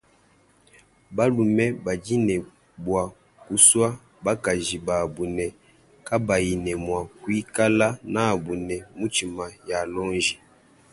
[1.15, 2.35] Balume badi ne
[2.83, 3.03] bua
[3.45, 3.89] kusua
[4.23, 5.45] bakaji babu ne
[6.07, 10.35] kabayi ne mua kuikala nabu ne mitshima ya lonji.